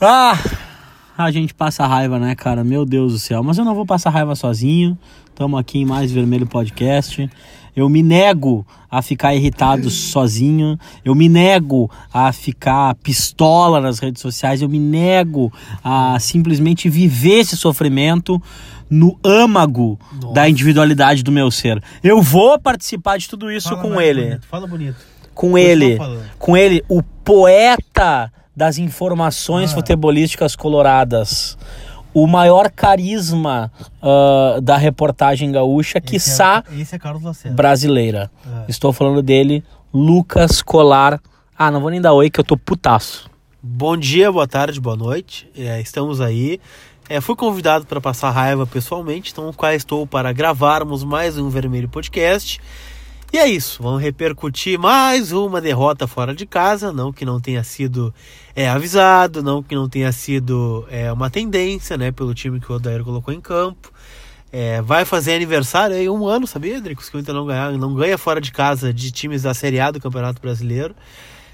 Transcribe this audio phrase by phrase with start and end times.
[0.00, 0.38] Ah,
[1.16, 2.62] a gente passa raiva, né, cara?
[2.62, 3.42] Meu Deus do céu.
[3.42, 4.98] Mas eu não vou passar raiva sozinho.
[5.28, 7.30] Estamos aqui em mais Vermelho Podcast.
[7.74, 10.78] Eu me nego a ficar irritado sozinho.
[11.04, 14.60] Eu me nego a ficar pistola nas redes sociais.
[14.60, 15.50] Eu me nego
[15.82, 18.40] a simplesmente viver esse sofrimento
[18.90, 20.34] no âmago Nossa.
[20.34, 21.82] da individualidade do meu ser.
[22.04, 24.22] Eu vou participar de tudo isso Fala com ele.
[24.24, 24.96] bonito, fala bonito.
[25.34, 25.98] Com Continua ele.
[26.38, 29.74] Com ele, o poeta das informações Ah.
[29.74, 31.58] futebolísticas coloradas.
[32.14, 33.70] O maior carisma
[34.02, 37.54] ah, da reportagem gaúcha, Esse quiçá é, esse é Carlos Lacerda.
[37.54, 38.30] brasileira.
[38.46, 38.64] É.
[38.70, 39.62] Estou falando dele,
[39.92, 41.20] Lucas Colar.
[41.58, 43.28] Ah, não vou nem dar oi que eu tô putaço.
[43.62, 45.48] Bom dia, boa tarde, boa noite.
[45.56, 46.60] É, estamos aí.
[47.08, 51.88] É, fui convidado para passar raiva pessoalmente, então cá estou para gravarmos mais um Vermelho
[51.88, 52.60] Podcast.
[53.36, 57.62] E é isso, vamos repercutir mais uma derrota fora de casa, não que não tenha
[57.62, 58.14] sido
[58.54, 62.76] é, avisado, não que não tenha sido é, uma tendência, né, pelo time que o
[62.76, 63.92] Odair colocou em campo.
[64.50, 67.10] É, vai fazer aniversário aí um ano, sabia, Dricos?
[67.10, 69.90] Que o Inter não, ganha, não ganha fora de casa de times da Série A
[69.90, 70.94] do Campeonato Brasileiro.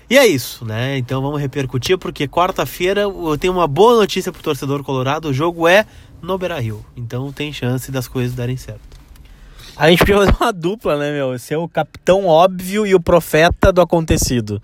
[0.09, 0.97] E é isso, né?
[0.99, 5.67] Então vamos repercutir, porque quarta-feira eu tenho uma boa notícia pro torcedor colorado: o jogo
[5.67, 5.85] é
[6.23, 6.87] no Beira Rio.
[6.97, 9.02] Então tem chance das coisas darem certo.
[9.83, 11.37] A gente podia fazer uma dupla, né, meu?
[11.41, 14.63] Ser o capitão óbvio e o profeta do acontecido.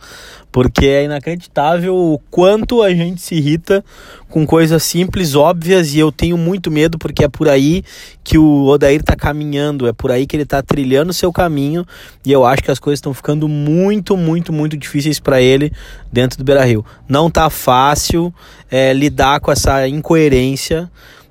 [0.52, 3.84] Porque é inacreditável o quanto a gente se irrita
[4.28, 7.82] com coisas simples, óbvias, e eu tenho muito medo porque é por aí
[8.22, 11.84] que o Odair tá caminhando, é por aí que ele tá trilhando o seu caminho,
[12.24, 15.72] e eu acho que as coisas estão ficando muito, muito, muito difíceis para ele
[16.12, 16.86] dentro do Beira-Rio.
[17.08, 18.32] Não tá fácil
[18.70, 20.88] é, lidar com essa incoerência,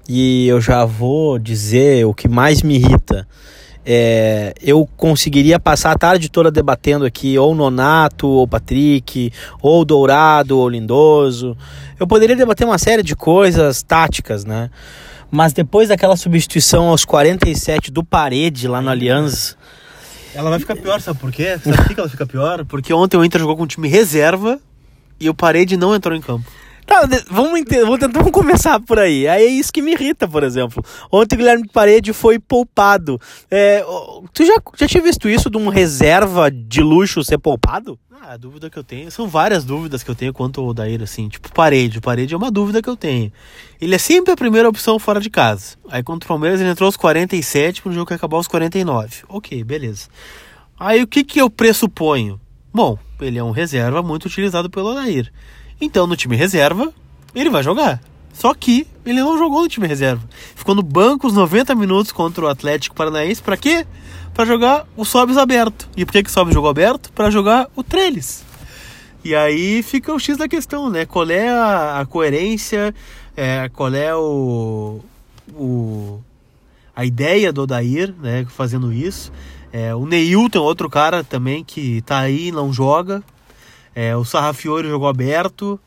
[0.10, 3.26] e eu já vou dizer o que mais me irrita.
[3.90, 10.58] É, eu conseguiria passar a tarde toda debatendo aqui ou Nonato, ou Patrick, ou Dourado,
[10.60, 11.56] ou Lindoso.
[11.98, 14.70] Eu poderia debater uma série de coisas táticas, né?
[15.32, 19.56] Mas depois daquela substituição aos 47 do Parede lá no Aliança,
[20.36, 21.58] Ela vai ficar pior, sabe por quê?
[21.58, 22.66] Sabe por que ela fica pior?
[22.68, 24.60] Porque ontem o Inter jogou com um time reserva
[25.18, 26.52] e o Parede não entrou em campo.
[26.88, 29.28] Tá, vamos, vamos vamos começar por aí.
[29.28, 30.82] Aí é isso que me irrita, por exemplo.
[31.12, 33.20] Ontem o Guilherme Parede foi poupado.
[33.52, 33.84] É,
[34.34, 38.00] tu já, já tinha visto isso de um reserva de luxo ser poupado?
[38.10, 41.04] Ah, a dúvida que eu tenho, são várias dúvidas que eu tenho quanto ao Odair,
[41.04, 42.00] assim, tipo parede.
[42.00, 43.34] Parede é uma dúvida que eu tenho.
[43.82, 45.76] Ele é sempre a primeira opção fora de casa.
[45.90, 49.24] Aí contra o Palmeiras ele entrou aos 47 pro jogo que acabou aos 49.
[49.28, 50.08] Ok, beleza.
[50.80, 52.40] Aí o que que eu pressuponho?
[52.74, 55.32] Bom, ele é um reserva muito utilizado pelo Odair.
[55.80, 56.94] Então no time reserva,
[57.34, 58.02] ele vai jogar.
[58.34, 60.22] Só que ele não jogou no time reserva.
[60.56, 63.42] Ficou no banco os 90 minutos contra o Atlético Paranaense.
[63.42, 63.86] Pra quê?
[64.34, 65.90] Pra jogar o Sobis aberto.
[65.98, 67.12] E por que, que o Sobis jogou aberto?
[67.14, 68.44] Pra jogar o Trellis.
[69.24, 71.06] E aí fica o X da questão, né?
[71.06, 72.94] Qual é a, a coerência,
[73.36, 75.02] é, qual é o,
[75.54, 76.20] o,
[76.96, 78.46] a ideia do Odair, né?
[78.48, 79.32] Fazendo isso.
[79.74, 83.24] É, o Neilton, outro cara também que tá aí, não joga.
[84.00, 85.80] É, o Sarrafiore jogou aberto.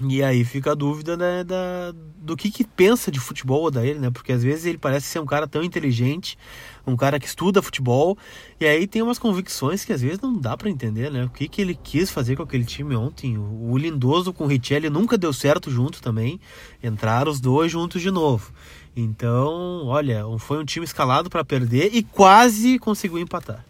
[0.00, 3.98] E aí fica a dúvida né, da, do que, que pensa de futebol da ele,
[3.98, 4.10] né?
[4.10, 6.38] Porque às vezes ele parece ser um cara tão inteligente,
[6.86, 8.16] um cara que estuda futebol,
[8.60, 11.24] e aí tem umas convicções que às vezes não dá pra entender, né?
[11.24, 13.36] O que, que ele quis fazer com aquele time ontem.
[13.36, 16.40] O, o Lindoso com o Richelli nunca deu certo junto também.
[16.82, 18.52] Entraram os dois juntos de novo.
[18.96, 23.64] Então, olha, foi um time escalado pra perder e quase conseguiu empatar.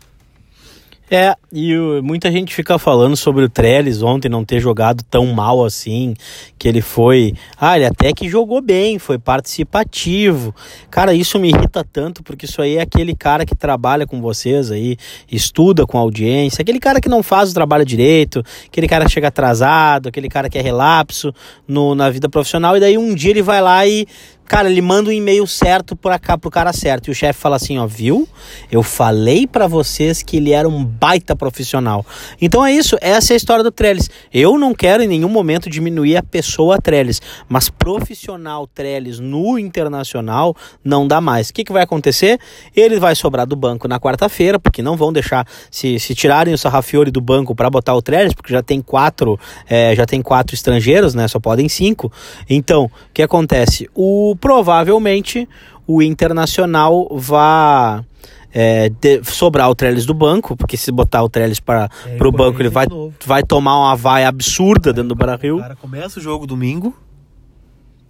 [1.15, 5.27] É, e o- muita gente fica falando sobre o Trellis ontem não ter jogado tão
[5.27, 6.15] mal assim,
[6.59, 10.55] que ele foi, ah, ele até que jogou bem, foi participativo.
[10.91, 14.71] Cara, isso me irrita tanto porque isso aí é aquele cara que trabalha com vocês
[14.71, 14.97] aí,
[15.31, 19.13] estuda com a audiência, aquele cara que não faz o trabalho direito, aquele cara que
[19.13, 21.31] chega atrasado, aquele cara que é relapso
[21.69, 24.07] no, na vida profissional e daí um dia ele vai lá e
[24.47, 27.09] Cara, ele manda um e-mail certo pra cá, pro cara certo.
[27.09, 28.29] E o chefe fala assim, ó, viu?
[28.71, 32.05] Eu falei pra vocês que ele era um baita profissional.
[32.41, 34.11] Então é isso, essa é a história do Trellis.
[34.33, 40.55] Eu não quero em nenhum momento diminuir a pessoa Trellis, mas profissional Trellis no internacional
[40.85, 41.49] não dá mais.
[41.49, 42.39] O que, que vai acontecer?
[42.77, 46.59] Ele vai sobrar do banco na quarta-feira, porque não vão deixar, se, se tirarem o
[46.59, 49.39] Sarrafiore do banco pra botar o Trellis, porque já tem quatro,
[49.69, 51.27] é, já tem quatro estrangeiros, né?
[51.27, 52.13] Só podem cinco.
[52.49, 53.89] Então, o que acontece?
[53.95, 55.49] O provavelmente
[55.87, 58.05] o Internacional vai
[58.53, 62.33] é, de- sobrar o Trellis do banco, porque se botar o Trellis para É, o
[62.33, 62.87] banco, ele vai,
[63.25, 65.59] vai tomar uma vaia absurda dentro do O Brasil.
[65.59, 66.95] cara começa o jogo domingo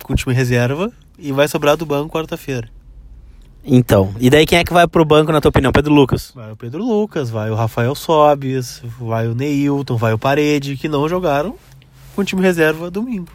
[0.03, 2.69] com o time reserva e vai sobrar do banco quarta-feira.
[3.65, 5.71] Então, e daí quem é que vai pro banco, na tua opinião?
[5.71, 6.33] Pedro Lucas.
[6.35, 10.89] Vai o Pedro Lucas, vai o Rafael Sobis, vai o Neilton, vai o Parede, que
[10.89, 11.55] não jogaram
[12.17, 13.29] com o time reserva domingo.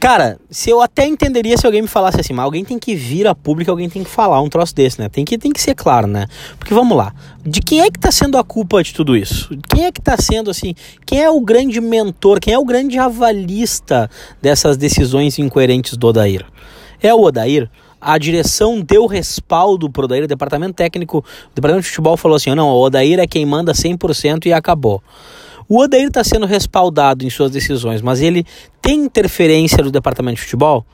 [0.00, 3.26] Cara, se eu até entenderia se alguém me falasse assim, mas alguém tem que vir
[3.26, 5.10] a público, alguém tem que falar um troço desse, né?
[5.10, 6.26] Tem que, tem que ser claro, né?
[6.58, 7.12] Porque vamos lá,
[7.44, 9.50] de quem é que tá sendo a culpa de tudo isso?
[9.68, 10.74] Quem é que tá sendo assim,
[11.04, 14.10] quem é o grande mentor, quem é o grande avalista
[14.40, 16.46] dessas decisões incoerentes do Odair?
[17.02, 17.70] É o Odair?
[18.00, 22.54] a direção deu respaldo pro Odair, o departamento técnico, o departamento de futebol falou assim:
[22.54, 25.02] não, o Odair é quem manda 100% e acabou.
[25.70, 28.44] O Odair está sendo respaldado em suas decisões, mas ele
[28.82, 30.84] tem interferência do departamento de futebol?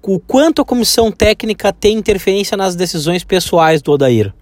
[0.00, 4.32] O quanto a comissão técnica tem interferência nas decisões pessoais do Odair?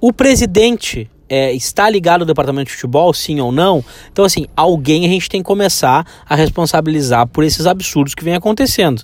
[0.00, 3.84] O presidente é, está ligado ao departamento de futebol, sim ou não?
[4.10, 8.34] Então, assim, alguém a gente tem que começar a responsabilizar por esses absurdos que vem
[8.34, 9.00] acontecendo.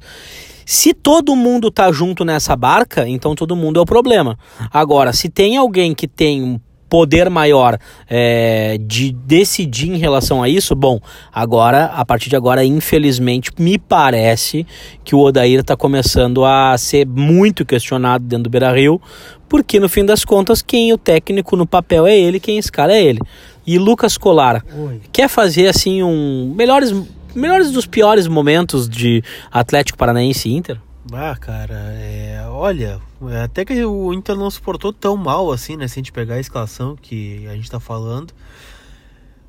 [0.66, 4.36] Se todo mundo tá junto nessa barca, então todo mundo é o problema.
[4.72, 6.60] Agora, se tem alguém que tem um
[6.92, 11.00] poder maior é, de decidir em relação a isso, bom,
[11.32, 14.66] agora, a partir de agora, infelizmente, me parece
[15.02, 19.00] que o Odair está começando a ser muito questionado dentro do Beira Rio,
[19.48, 23.02] porque no fim das contas, quem o técnico no papel é ele, quem escala é
[23.02, 23.20] ele.
[23.66, 25.00] E Lucas Colar Oi.
[25.10, 26.92] quer fazer assim um melhores
[27.34, 30.78] melhores dos piores momentos de Atlético Paranaense e Inter?
[31.10, 33.00] Ah, cara, é, olha,
[33.42, 35.88] até que o Inter não suportou tão mal assim, né?
[35.88, 38.32] Se a gente pegar a escalação que a gente tá falando.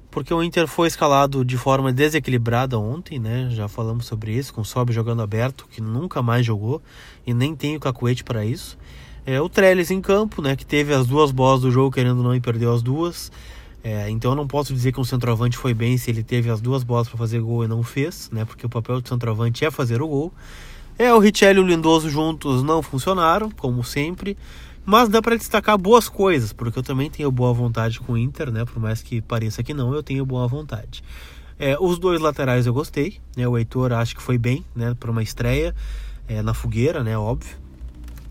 [0.10, 3.50] Porque o Inter foi escalado de forma desequilibrada ontem, né?
[3.52, 6.82] Já falamos sobre isso, com o Sobe jogando aberto, que nunca mais jogou
[7.26, 8.78] e nem tem o cacuete para isso.
[9.26, 10.56] É, o Trellis em campo, né?
[10.56, 13.32] Que teve as duas bolas do jogo, querendo não, e perdeu as duas.
[13.84, 16.62] É, então eu não posso dizer que um centroavante foi bem se ele teve as
[16.62, 18.44] duas bolas para fazer gol e não fez, né?
[18.44, 20.34] Porque o papel do centroavante é fazer o gol.
[20.98, 24.38] É, o Richelli e o Lindoso juntos não funcionaram, como sempre.
[24.86, 28.52] Mas dá para destacar boas coisas, porque eu também tenho boa vontade com o Inter,
[28.52, 28.66] né?
[28.66, 31.02] Por mais que pareça que não, eu tenho boa vontade.
[31.58, 33.48] É, os dois laterais eu gostei, né?
[33.48, 34.94] O Heitor acho que foi bem, né?
[35.00, 35.74] Para uma estreia
[36.28, 37.18] é, na fogueira, né?
[37.18, 37.63] Óbvio.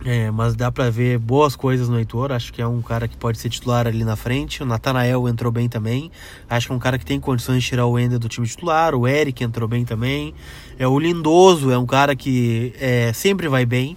[0.04, 2.32] É, mas dá para ver boas coisas no Heitor.
[2.32, 4.62] Acho que é um cara que pode ser titular ali na frente.
[4.62, 6.10] O Natanael entrou bem também.
[6.50, 8.94] Acho que é um cara que tem condições de tirar o Ender do time titular.
[8.94, 10.34] O Eric entrou bem também.
[10.78, 13.96] É, o Lindoso é um cara que é, sempre vai bem.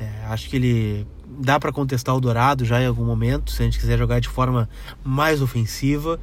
[0.00, 1.06] É, acho que ele
[1.38, 4.28] dá para contestar o Dourado já em algum momento, se a gente quiser jogar de
[4.28, 4.68] forma
[5.02, 6.18] mais ofensiva.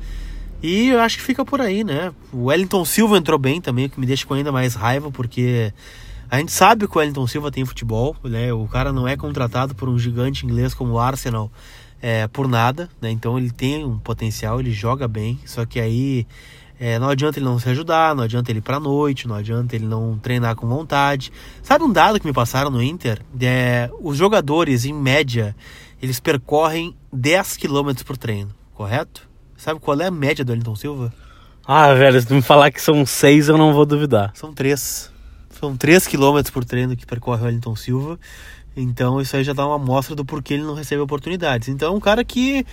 [0.64, 2.12] E eu acho que fica por aí, né?
[2.32, 5.74] O Wellington Silva entrou bem também, o que me deixa com ainda mais raiva, porque
[6.32, 8.54] a gente sabe que o Wellington Silva tem futebol, né?
[8.54, 11.52] O cara não é contratado por um gigante inglês como o Arsenal
[12.02, 13.12] é, por nada, né?
[13.12, 16.26] Então ele tem um potencial, ele joga bem, só que aí
[16.80, 19.76] é, não adianta ele não se ajudar, não adianta ele ir pra noite, não adianta
[19.76, 21.34] ele não treinar com vontade.
[21.62, 23.22] Sabe um dado que me passaram no Inter?
[23.42, 25.54] É, os jogadores, em média,
[26.02, 29.30] eles percorrem 10 km por treino, correto?
[29.58, 31.14] Sabe qual é a média do Wellington Silva?
[31.68, 34.32] Ah, velho, se tu me falar que são 6, eu não vou duvidar.
[34.34, 35.11] São 3.
[35.62, 38.20] São 3 km por treino que percorre o Wellington Silva.
[38.76, 41.68] Então isso aí já dá uma amostra do porquê ele não recebe oportunidades.
[41.68, 42.66] Então é um cara que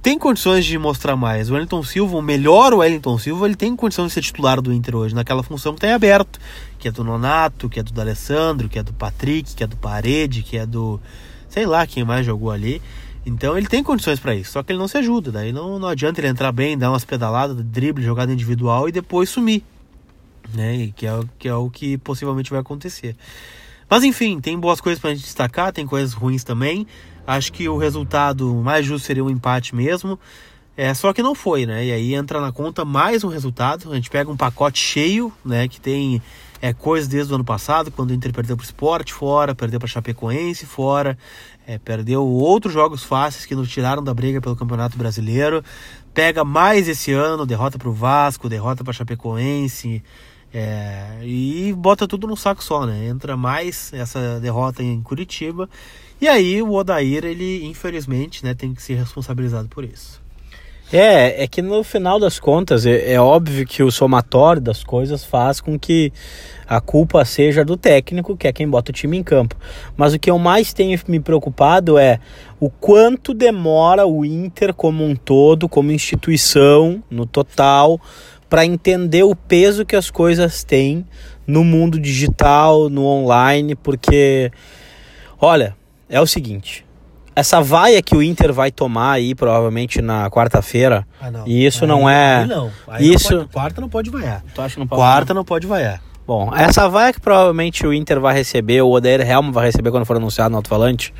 [0.00, 1.50] tem condições de mostrar mais.
[1.50, 4.94] O Wellington Silva, o melhor Wellington Silva, ele tem condição de ser titular do Inter
[4.94, 6.38] hoje, naquela função que está em aberto,
[6.78, 9.76] que é do Nonato, que é do D'Alessandro, que é do Patrick, que é do
[9.76, 11.00] Parede, que é do
[11.48, 12.80] sei lá quem mais jogou ali.
[13.26, 15.32] Então ele tem condições para isso, só que ele não se ajuda.
[15.32, 19.28] Daí não, não adianta ele entrar bem, dar umas pedaladas, drible, jogada individual e depois
[19.28, 19.64] sumir
[20.54, 20.92] né?
[20.94, 23.16] Que é, que é o que possivelmente vai acontecer.
[23.88, 26.86] Mas enfim, tem boas coisas para a gente destacar, tem coisas ruins também.
[27.26, 30.18] Acho que o resultado mais justo seria um empate mesmo.
[30.76, 31.84] É só que não foi, né?
[31.84, 33.92] E aí entra na conta mais um resultado.
[33.92, 35.68] A gente pega um pacote cheio, né?
[35.68, 36.22] Que tem
[36.62, 39.78] é, coisas desde o ano passado, quando o Inter perdeu para o Sport fora, perdeu
[39.78, 41.18] para Chapecoense fora,
[41.66, 45.62] é, perdeu outros jogos fáceis que nos tiraram da briga pelo Campeonato Brasileiro.
[46.14, 50.02] Pega mais esse ano, derrota para o Vasco, derrota para Chapecoense,
[50.54, 53.06] é, e bota tudo no saco só, né?
[53.06, 55.68] Entra mais essa derrota em Curitiba.
[56.20, 60.22] E aí o Odair, ele infelizmente, né, tem que ser responsabilizado por isso.
[60.92, 65.24] É, é que no final das contas, é, é, óbvio que o somatório das coisas
[65.24, 66.12] faz com que
[66.68, 69.56] a culpa seja do técnico, que é quem bota o time em campo.
[69.96, 72.20] Mas o que eu mais tenho me preocupado é
[72.60, 77.98] o quanto demora o Inter como um todo, como instituição, no total,
[78.52, 81.06] para entender o peso que as coisas têm
[81.46, 84.52] no mundo digital, no online, porque
[85.40, 85.74] olha,
[86.06, 86.84] é o seguinte,
[87.34, 91.88] essa vaia que o Inter vai tomar aí provavelmente na quarta-feira, ah, e isso aí,
[91.88, 92.70] não é não.
[92.86, 94.44] Aí isso não pode, quarta não pode vaiar.
[94.54, 95.00] Tu acha que não pode?
[95.00, 96.02] Quarta não pode vaiar.
[96.26, 100.04] Bom, essa vaia que provavelmente o Inter vai receber, o Odair Helm vai receber quando
[100.04, 101.14] for anunciado no alto-falante,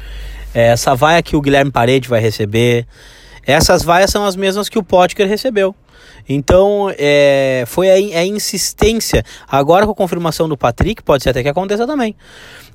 [0.54, 2.86] é essa vaia que o Guilherme Parede vai receber,
[3.46, 5.74] essas vaias são as mesmas que o Potker recebeu.
[6.28, 9.24] Então, é, foi a, a insistência.
[9.48, 12.14] Agora, com a confirmação do Patrick, pode ser até que aconteça também.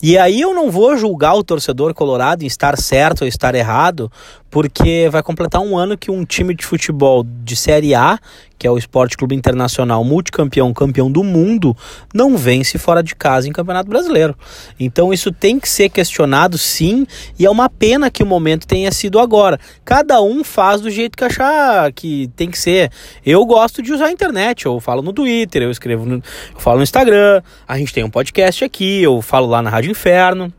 [0.01, 4.11] E aí eu não vou julgar o torcedor colorado em estar certo ou estar errado,
[4.49, 8.19] porque vai completar um ano que um time de futebol de Série A,
[8.57, 11.75] que é o Esporte Clube Internacional, multicampeão, campeão do mundo,
[12.13, 14.35] não vence fora de casa em Campeonato Brasileiro.
[14.79, 17.05] Então isso tem que ser questionado sim,
[17.37, 19.59] e é uma pena que o momento tenha sido agora.
[19.85, 22.91] Cada um faz do jeito que achar que tem que ser.
[23.25, 26.77] Eu gosto de usar a internet, eu falo no Twitter, eu escrevo no, eu falo
[26.77, 30.53] no Instagram, a gente tem um podcast aqui, eu falo lá na Rádio Inferno.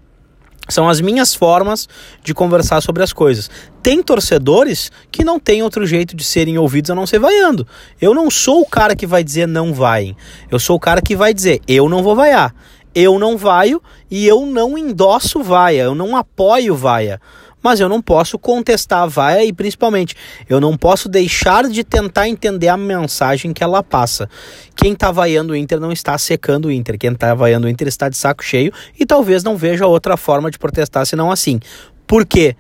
[0.69, 1.89] São as minhas formas
[2.23, 3.51] de conversar sobre as coisas.
[3.83, 7.67] Tem torcedores que não tem outro jeito de serem ouvidos a não ser vaiando.
[8.01, 10.15] Eu não sou o cara que vai dizer não vai.
[10.51, 12.55] Eu sou o cara que vai dizer eu não vou vaiar.
[12.95, 15.83] Eu não vaio e eu não endosso vaia.
[15.83, 17.21] Eu não apoio vaia
[17.63, 20.15] mas eu não posso contestar a vaia e principalmente
[20.49, 24.29] eu não posso deixar de tentar entender a mensagem que ela passa.
[24.77, 27.89] Quem está vaiando o Inter não está secando o Inter, quem está vaiando o Inter
[27.89, 31.61] está de saco cheio e talvez não veja outra forma de protestar senão assim.
[32.07, 32.57] Por quê?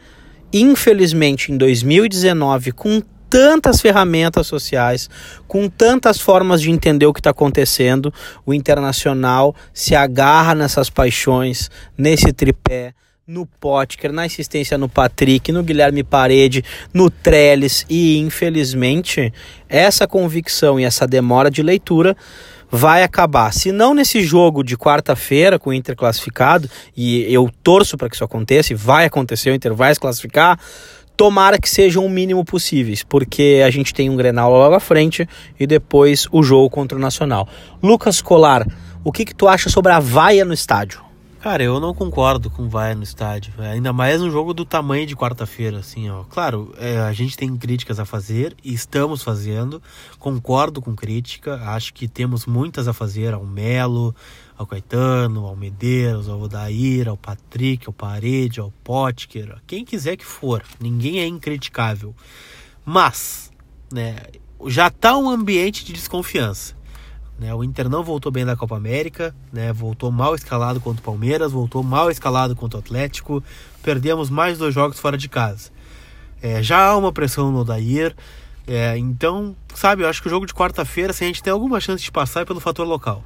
[0.52, 5.09] Infelizmente, em 2019, com tantas ferramentas sociais,
[5.47, 8.12] com tantas formas de entender o que está acontecendo,
[8.47, 12.95] o internacional se agarra nessas paixões, nesse tripé
[13.29, 19.31] no Potker, na assistência no Patrick, no Guilherme Parede, no Trellis e infelizmente
[19.69, 22.17] essa convicção e essa demora de leitura
[22.71, 23.53] vai acabar.
[23.53, 28.15] Se não nesse jogo de quarta-feira com o Inter classificado, e eu torço para que
[28.15, 30.59] isso aconteça, e vai acontecer, o Inter vai se classificar,
[31.15, 35.29] tomara que sejam o mínimo possíveis, porque a gente tem um Grenal logo à frente
[35.61, 37.47] e depois o jogo contra o Nacional.
[37.83, 38.67] Lucas Colar,
[39.05, 41.08] o que, que tu acha sobre a vaia no estádio?
[41.40, 43.54] Cara, eu não concordo com vai no estádio.
[43.59, 46.25] Ainda mais um jogo do tamanho de quarta-feira, assim, ó.
[46.25, 49.80] Claro, é, a gente tem críticas a fazer e estamos fazendo.
[50.18, 51.54] Concordo com crítica.
[51.62, 54.12] Acho que temos muitas a fazer ao Melo,
[54.57, 60.26] ao Caetano, ao Medeiros, ao Odair, ao Patrick, ao Parede, ao Potker, quem quiser que
[60.26, 60.64] for.
[60.80, 62.16] Ninguém é incriticável.
[62.85, 63.52] Mas,
[63.92, 64.16] né,
[64.66, 66.78] já tá um ambiente de desconfiança.
[67.38, 67.54] Né?
[67.54, 69.73] O Inter não voltou bem da Copa América, né?
[69.73, 73.42] voltou mal escalado contra o Palmeiras, voltou mal escalado contra o Atlético,
[73.83, 75.71] perdemos mais dois jogos fora de casa.
[76.42, 78.14] É, já há uma pressão no Odair,
[78.66, 81.80] é, então, sabe, eu acho que o jogo de quarta-feira, se a gente tem alguma
[81.80, 83.25] chance de passar, é pelo fator local.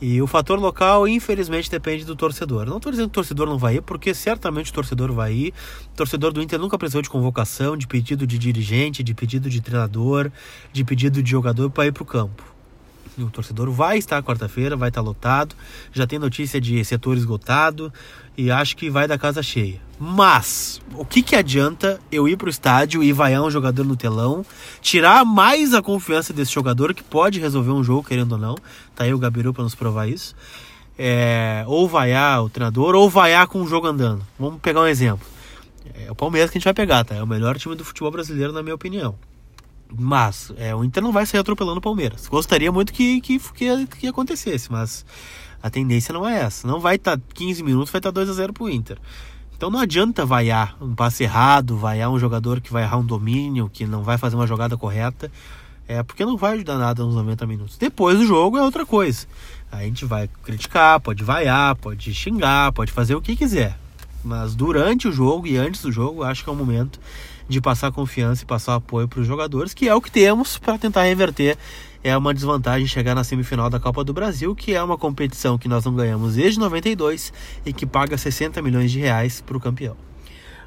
[0.00, 2.66] E o fator local, infelizmente, depende do torcedor.
[2.66, 5.54] Não estou dizendo que o torcedor não vai ir, porque certamente o torcedor vai ir.
[5.92, 9.60] O torcedor do Inter nunca precisou de convocação, de pedido de dirigente, de pedido de
[9.60, 10.32] treinador,
[10.72, 12.42] de pedido de jogador para ir para o campo.
[13.22, 15.54] O torcedor vai estar quarta-feira, vai estar lotado.
[15.92, 17.92] Já tem notícia de setor esgotado
[18.36, 19.80] e acho que vai da casa cheia.
[19.98, 23.96] Mas o que, que adianta eu ir para o estádio e vaiar um jogador no
[23.96, 24.44] telão,
[24.80, 28.54] tirar mais a confiança desse jogador que pode resolver um jogo, querendo ou não.
[28.94, 30.34] Tá aí o Gabiru para nos provar isso.
[30.98, 34.26] É, ou vaiar o treinador, ou vaiar com o jogo andando.
[34.38, 35.26] Vamos pegar um exemplo.
[35.94, 37.14] É o Palmeiras que a gente vai pegar, tá?
[37.14, 39.14] É o melhor time do futebol brasileiro, na minha opinião.
[39.98, 42.28] Mas é, o Inter não vai sair atropelando o Palmeiras.
[42.28, 45.04] Gostaria muito que, que, que, que acontecesse, mas
[45.62, 46.66] a tendência não é essa.
[46.66, 48.98] Não vai estar tá 15 minutos, vai estar tá 2 a 0 pro Inter.
[49.56, 53.68] Então não adianta vaiar um passe errado, vaiar um jogador que vai errar um domínio,
[53.70, 55.30] que não vai fazer uma jogada correta.
[55.86, 57.76] É porque não vai ajudar nada nos 90 minutos.
[57.76, 59.26] Depois do jogo é outra coisa.
[59.70, 63.76] A gente vai criticar, pode vaiar, pode xingar, pode fazer o que quiser.
[64.24, 67.00] Mas durante o jogo e antes do jogo, acho que é o momento
[67.48, 70.78] de passar confiança e passar apoio para os jogadores, que é o que temos para
[70.78, 71.56] tentar reverter.
[72.02, 75.68] É uma desvantagem chegar na semifinal da Copa do Brasil, que é uma competição que
[75.68, 77.32] nós não ganhamos desde 92
[77.66, 80.09] e que paga 60 milhões de reais para o campeão.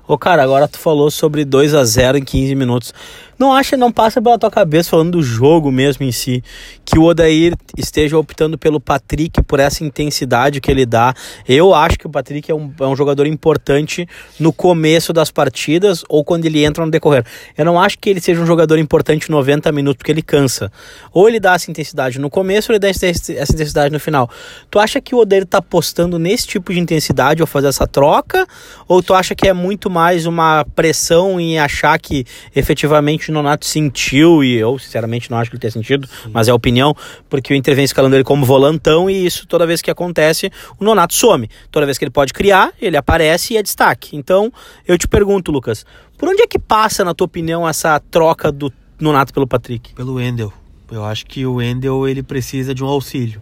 [0.05, 2.93] Ô cara, agora tu falou sobre 2 a 0 em 15 minutos.
[3.39, 6.43] Não acha, não passa pela tua cabeça falando do jogo mesmo em si,
[6.85, 11.13] que o Odair esteja optando pelo Patrick por essa intensidade que ele dá.
[11.47, 14.07] Eu acho que o Patrick é um, é um jogador importante
[14.39, 17.25] no começo das partidas ou quando ele entra no decorrer.
[17.57, 20.71] Eu não acho que ele seja um jogador importante 90 minutos porque ele cansa.
[21.11, 24.29] Ou ele dá essa intensidade no começo ou ele dá essa intensidade no final.
[24.69, 28.45] Tu acha que o Odair tá apostando nesse tipo de intensidade ao fazer essa troca?
[28.87, 33.65] Ou tu acha que é muito mais uma pressão em achar que efetivamente o Nonato
[33.65, 36.31] sentiu, e eu sinceramente não acho que ele tenha sentido, Sim.
[36.33, 36.95] mas é opinião,
[37.29, 41.13] porque o Inter escalando ele como volantão e isso toda vez que acontece, o Nonato
[41.13, 41.47] some.
[41.71, 44.17] Toda vez que ele pode criar, ele aparece e é destaque.
[44.17, 44.51] Então,
[44.87, 45.85] eu te pergunto, Lucas,
[46.17, 49.93] por onde é que passa, na tua opinião, essa troca do Nonato pelo Patrick?
[49.93, 50.51] Pelo Wendel.
[50.91, 53.41] Eu acho que o Wendel ele precisa de um auxílio.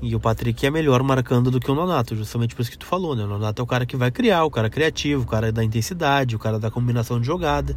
[0.00, 2.86] E o Patrick é melhor marcando do que o Nonato, justamente por isso que tu
[2.86, 3.24] falou, né?
[3.24, 6.36] O Nonato é o cara que vai criar, o cara criativo, o cara da intensidade,
[6.36, 7.76] o cara da combinação de jogada.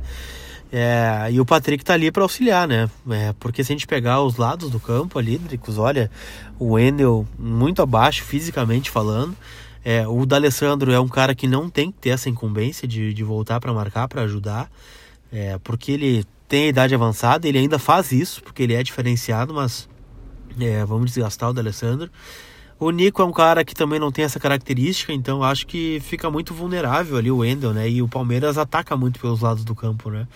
[0.71, 2.89] É, e o Patrick tá ali para auxiliar, né?
[3.09, 6.09] É, porque se a gente pegar os lados do campo ali, Dricos, olha,
[6.59, 9.35] o Wendel muito abaixo fisicamente falando.
[9.83, 13.23] É, o D'Alessandro é um cara que não tem que ter essa incumbência de, de
[13.23, 14.69] voltar para marcar, para ajudar,
[15.33, 19.53] é, porque ele tem a idade avançada, ele ainda faz isso, porque ele é diferenciado,
[19.53, 19.89] mas
[20.59, 22.09] é, vamos desgastar o D'Alessandro.
[22.79, 26.31] O Nico é um cara que também não tem essa característica, então acho que fica
[26.31, 27.87] muito vulnerável ali o Wendel, né?
[27.87, 30.27] E o Palmeiras ataca muito pelos lados do campo, né?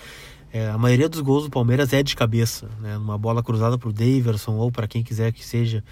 [0.53, 2.95] É, a maioria dos gols do Palmeiras é de cabeça, né?
[2.97, 5.83] Uma bola cruzada para o Daverson ou para quem quiser que seja,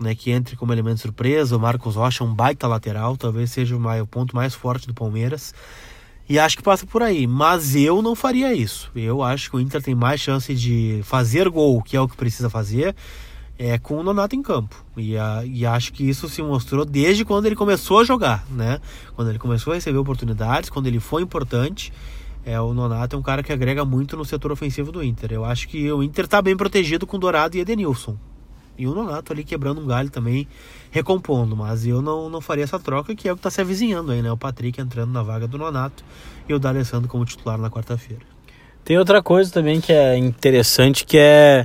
[0.00, 0.14] né?
[0.14, 1.54] Que entre como elemento surpresa.
[1.54, 4.86] O Marcos Rocha é um baita lateral, talvez seja o, maior, o ponto mais forte
[4.86, 5.54] do Palmeiras.
[6.26, 7.26] E acho que passa por aí.
[7.26, 8.90] Mas eu não faria isso.
[8.96, 12.16] Eu acho que o Inter tem mais chance de fazer gol, que é o que
[12.16, 12.96] precisa fazer,
[13.62, 14.74] é, com o Nonato em campo.
[14.96, 18.80] E, a, e acho que isso se mostrou desde quando ele começou a jogar, né?
[19.14, 21.92] Quando ele começou a receber oportunidades, quando ele foi importante.
[22.42, 25.32] É, o Nonato é um cara que agrega muito no setor ofensivo do Inter.
[25.32, 28.16] Eu acho que o Inter está bem protegido com Dourado e Edenilson.
[28.78, 30.48] E o Nonato ali quebrando um galho também,
[30.90, 31.54] recompondo.
[31.54, 34.22] Mas eu não, não faria essa troca, que é o que está se avizinhando aí,
[34.22, 34.32] né?
[34.32, 36.02] O Patrick entrando na vaga do Nonato
[36.48, 38.29] e o D'Alessandro como titular na quarta-feira.
[38.90, 41.64] Tem outra coisa também que é interessante, que é,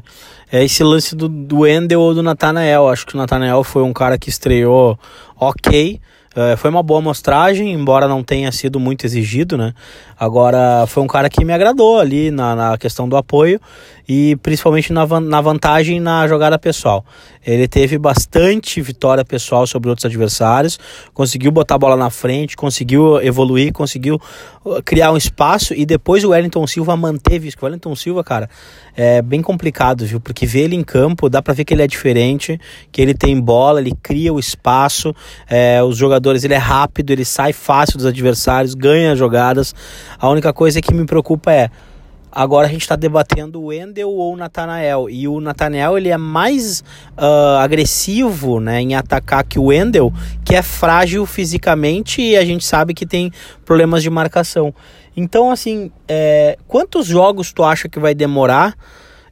[0.52, 2.88] é esse lance do, do Endel ou do Natanael.
[2.88, 4.96] Acho que o Natanael foi um cara que estreou
[5.36, 6.00] ok,
[6.36, 9.74] é, foi uma boa amostragem, embora não tenha sido muito exigido, né?
[10.18, 13.60] Agora, foi um cara que me agradou ali na, na questão do apoio
[14.08, 17.04] e principalmente na, na vantagem na jogada pessoal.
[17.46, 20.80] Ele teve bastante vitória pessoal sobre outros adversários,
[21.14, 24.20] conseguiu botar a bola na frente, conseguiu evoluir, conseguiu
[24.64, 27.58] uh, criar um espaço e depois o Wellington Silva manteve isso.
[27.62, 28.50] O Wellington Silva, cara,
[28.96, 30.20] é bem complicado, viu?
[30.20, 32.60] Porque ver ele em campo, dá pra ver que ele é diferente,
[32.92, 35.14] que ele tem bola, ele cria o espaço,
[35.48, 39.74] é, os jogadores, ele é rápido, ele sai fácil dos adversários, ganha jogadas.
[40.20, 41.70] A única coisa que me preocupa é
[42.36, 45.10] Agora a gente está debatendo o Wendel ou o Natanael.
[45.10, 46.82] E o Natanael ele é mais
[47.18, 50.12] uh, agressivo né, em atacar que o Wendel,
[50.44, 53.32] que é frágil fisicamente e a gente sabe que tem
[53.64, 54.76] problemas de marcação.
[55.16, 58.76] Então, assim, é, quantos jogos tu acha que vai demorar?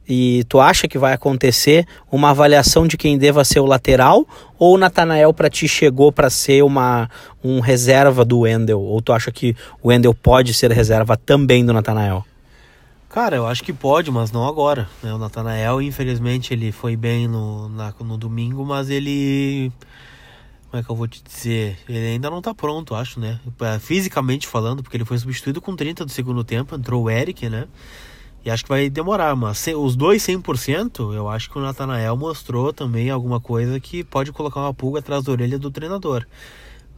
[0.08, 4.26] E tu acha que vai acontecer uma avaliação de quem deva ser o lateral?
[4.58, 7.08] Ou o Natanael para ti chegou para ser uma
[7.42, 8.80] um reserva do Wendel?
[8.80, 12.24] Ou tu acha que o Wendel pode ser reserva também do Natanael?
[13.08, 14.88] Cara, eu acho que pode, mas não agora.
[15.00, 15.14] Né?
[15.14, 19.70] O Natanael, infelizmente, ele foi bem no, na, no domingo, mas ele.
[20.68, 21.78] Como é que eu vou te dizer?
[21.88, 23.38] Ele ainda não tá pronto, acho, né?
[23.78, 27.68] Fisicamente falando, porque ele foi substituído com 30 do segundo tempo, entrou o Eric, né?
[28.44, 32.72] E acho que vai demorar, mas os dois 100%, eu acho que o Natanael mostrou
[32.72, 36.26] também alguma coisa que pode colocar uma pulga atrás da orelha do treinador.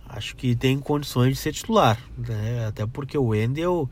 [0.08, 2.66] Acho que tem condições de ser titular, né?
[2.66, 3.88] Até porque o Wendel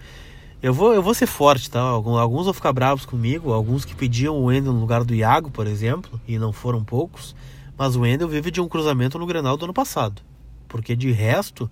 [0.64, 1.78] eu vou, eu vou ser forte, tá?
[1.80, 5.66] Alguns vão ficar bravos comigo, alguns que pediam o Wendel no lugar do Iago, por
[5.66, 7.36] exemplo, e não foram poucos.
[7.76, 10.22] Mas o Wendel vive de um cruzamento no Grenal do ano passado.
[10.66, 11.70] Porque de resto,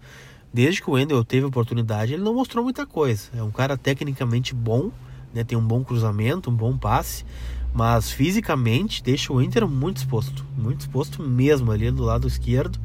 [0.52, 3.30] desde que o Wendel teve oportunidade, ele não mostrou muita coisa.
[3.34, 4.90] É um cara tecnicamente bom,
[5.34, 5.44] né?
[5.44, 7.24] tem um bom cruzamento, um bom passe,
[7.74, 12.78] mas fisicamente deixa o Inter muito exposto, muito exposto mesmo ali do lado esquerdo.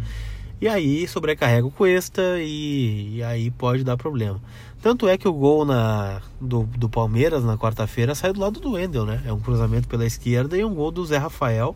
[0.59, 4.41] E aí sobrecarrega o Cuesta e, e aí pode dar problema.
[4.81, 8.71] Tanto é que o gol na, do, do Palmeiras na quarta-feira sai do lado do
[8.71, 9.21] Wendel, né?
[9.25, 11.75] É um cruzamento pela esquerda e um gol do Zé Rafael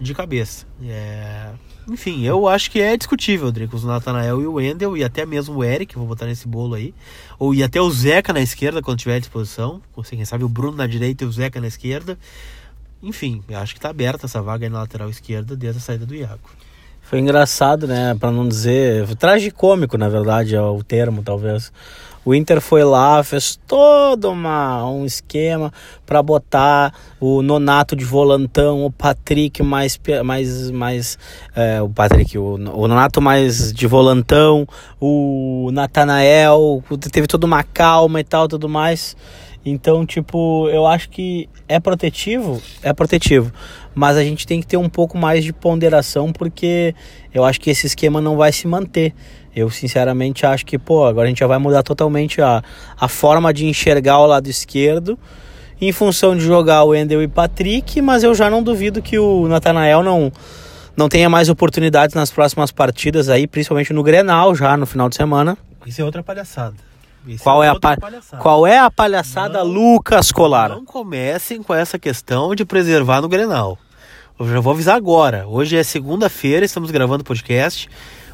[0.00, 0.66] de cabeça.
[0.82, 1.50] É...
[1.88, 5.56] Enfim, eu acho que é discutível, Dricos, o Natanael e o Wendel, e até mesmo
[5.56, 6.92] o Eric, vou botar nesse bolo aí.
[7.38, 9.80] Ou e até o Zeca na esquerda, quando tiver à disposição.
[10.08, 12.18] Quem sabe o Bruno na direita e o Zeca na esquerda.
[13.00, 16.04] Enfim, eu acho que tá aberta essa vaga aí na lateral esquerda desde a saída
[16.04, 16.50] do Iago.
[17.02, 18.16] Foi engraçado, né?
[18.18, 19.14] Para não dizer.
[19.14, 21.72] Tragicômico, na verdade, é o termo, talvez.
[22.26, 25.72] O Inter foi lá, fez todo uma, um esquema
[26.04, 31.16] para botar o Nonato de volantão, o Patrick mais mais mais
[31.54, 34.66] é, o Patrick, o, o Nonato mais de volantão,
[35.00, 39.16] o Natanael, teve toda uma calma e tal, tudo mais.
[39.64, 43.52] Então, tipo, eu acho que é protetivo, é protetivo,
[43.96, 46.94] mas a gente tem que ter um pouco mais de ponderação porque
[47.32, 49.14] eu acho que esse esquema não vai se manter.
[49.54, 52.62] Eu sinceramente acho que, pô, agora a gente já vai mudar totalmente a,
[53.00, 55.18] a forma de enxergar o lado esquerdo
[55.80, 59.48] em função de jogar o Endel e Patrick, mas eu já não duvido que o
[59.48, 60.30] Natanael não,
[60.94, 65.16] não tenha mais oportunidades nas próximas partidas aí, principalmente no Grenal já no final de
[65.16, 65.56] semana.
[65.86, 66.74] Isso é outra palhaçada.
[67.42, 68.42] qual é, é a palhaçada.
[68.42, 70.68] Qual é a palhaçada, não, Lucas Colar?
[70.68, 73.78] Não comecem com essa questão de preservar no Grenal.
[74.38, 75.46] Eu já vou avisar agora.
[75.48, 77.88] Hoje é segunda-feira, estamos gravando podcast.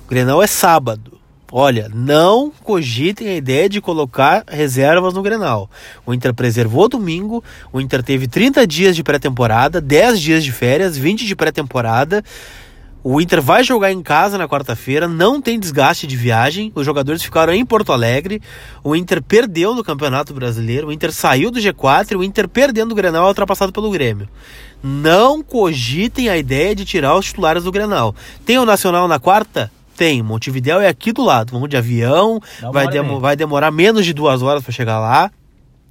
[0.04, 1.16] O Grenal é sábado.
[1.54, 5.70] Olha, não cogitem a ideia de colocar reservas no Grenal.
[6.04, 10.96] O Inter preservou domingo, o Inter teve 30 dias de pré-temporada, 10 dias de férias,
[10.96, 12.24] 20 de pré-temporada.
[13.04, 16.70] O Inter vai jogar em casa na quarta-feira, não tem desgaste de viagem.
[16.72, 18.40] Os jogadores ficaram em Porto Alegre.
[18.84, 20.86] O Inter perdeu no Campeonato Brasileiro.
[20.86, 24.28] O Inter saiu do G4 e o Inter perdendo o Grenal ultrapassado pelo Grêmio.
[24.80, 28.14] Não cogitem a ideia de tirar os titulares do Grenal.
[28.46, 29.70] Tem o Nacional na quarta?
[29.96, 30.22] Tem.
[30.22, 31.50] Montevidéu é aqui do lado.
[31.52, 32.40] Vamos de avião.
[32.72, 35.28] Vai, demo vai, demorar menos de duas horas para chegar lá.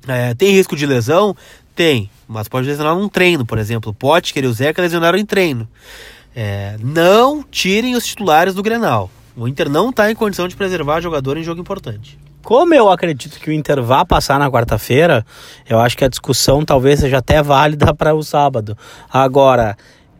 [0.07, 1.35] É, tem risco de lesão?
[1.75, 2.09] Tem.
[2.25, 3.91] Mas pode lesionar num treino, por exemplo.
[3.91, 5.67] O Potker e o Zeca lesionaram em treino.
[6.35, 9.09] É, não tirem os titulares do Grenal.
[9.35, 12.17] O Inter não está em condição de preservar jogador em jogo importante.
[12.43, 15.25] Como eu acredito que o Inter vá passar na quarta-feira,
[15.69, 18.77] eu acho que a discussão talvez seja até válida para o sábado.
[19.11, 19.77] Agora,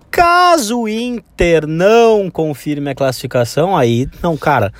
[0.10, 4.71] caso o Inter não confirme a classificação, aí, não, cara.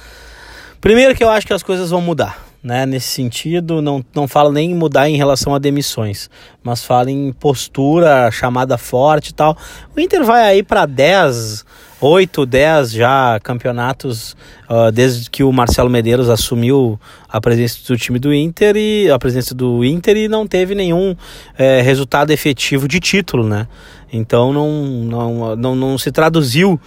[0.80, 4.52] Primeiro que eu acho que as coisas vão mudar né, nesse sentido, não, não fala
[4.52, 6.30] nem em mudar em relação a demissões,
[6.64, 9.58] mas fala em postura, chamada forte e tal.
[9.96, 11.66] O Inter vai aí para 10,
[12.00, 14.36] 8, 10 já campeonatos
[14.70, 19.18] uh, desde que o Marcelo Medeiros assumiu a presença do time do Inter e a
[19.18, 21.16] presença do Inter e não teve nenhum
[21.58, 23.68] é, resultado efetivo de título, né?
[24.14, 26.80] Então não, não, não, não se traduziu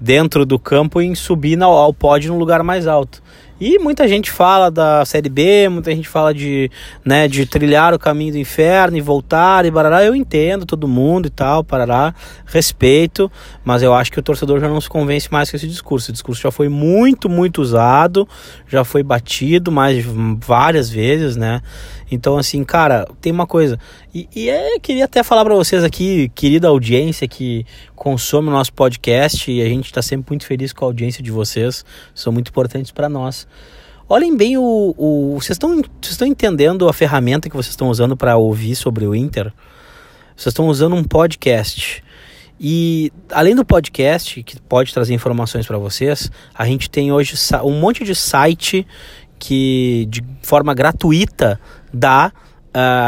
[0.00, 3.22] dentro do campo em subir ao pódio no lugar mais alto.
[3.60, 6.70] E muita gente fala da Série B, muita gente fala de,
[7.04, 10.04] né, de trilhar o caminho do inferno e voltar e barará.
[10.04, 12.14] Eu entendo todo mundo e tal, parará,
[12.46, 13.30] respeito,
[13.64, 16.10] mas eu acho que o torcedor já não se convence mais com esse discurso.
[16.10, 18.28] O discurso já foi muito, muito usado,
[18.68, 20.04] já foi batido mais
[20.38, 21.60] várias vezes, né?
[22.10, 23.78] Então, assim, cara, tem uma coisa.
[24.14, 28.72] E, e é, queria até falar para vocês aqui, querida audiência que consome o nosso
[28.72, 32.48] podcast, e a gente está sempre muito feliz com a audiência de vocês, são muito
[32.48, 33.47] importantes para nós.
[34.08, 34.94] Olhem bem o.
[34.96, 39.06] o vocês, estão, vocês estão entendendo a ferramenta que vocês estão usando para ouvir sobre
[39.06, 39.52] o Inter?
[40.34, 42.02] Vocês estão usando um podcast.
[42.60, 47.78] E além do podcast, que pode trazer informações para vocês, a gente tem hoje um
[47.78, 48.86] monte de site
[49.38, 51.60] que de forma gratuita
[51.92, 52.32] dá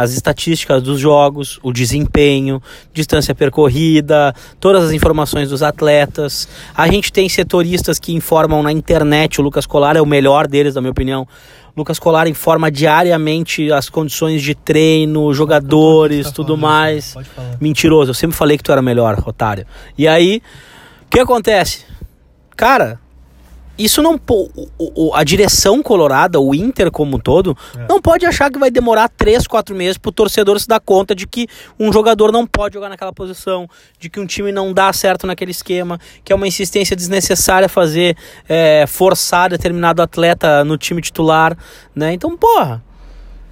[0.01, 6.49] as estatísticas dos jogos, o desempenho, distância percorrida, todas as informações dos atletas.
[6.75, 10.75] A gente tem setoristas que informam na internet, o Lucas Colar é o melhor deles,
[10.75, 11.27] na minha opinião.
[11.77, 17.15] Lucas Colar informa diariamente as condições de treino, jogadores, tá tudo mais.
[17.61, 19.65] Mentiroso, eu sempre falei que tu era melhor, otário.
[19.97, 20.43] E aí,
[21.07, 21.85] o que acontece?
[22.57, 22.99] Cara,
[23.79, 24.21] isso não
[24.79, 27.87] o, a direção colorada, o Inter como um todo, é.
[27.89, 31.27] não pode achar que vai demorar 3, 4 meses pro torcedor se dar conta de
[31.27, 31.47] que
[31.79, 35.51] um jogador não pode jogar naquela posição, de que um time não dá certo naquele
[35.51, 38.17] esquema, que é uma insistência desnecessária fazer
[38.49, 41.57] é, forçar determinado atleta no time titular,
[41.95, 42.13] né?
[42.13, 42.83] Então, porra.